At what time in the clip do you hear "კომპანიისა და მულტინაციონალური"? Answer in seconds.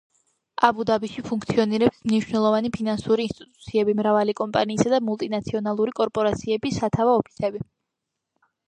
4.41-5.95